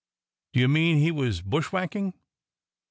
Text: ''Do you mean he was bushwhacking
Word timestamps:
''Do 0.53 0.59
you 0.59 0.67
mean 0.67 0.97
he 0.97 1.11
was 1.11 1.43
bushwhacking 1.43 2.15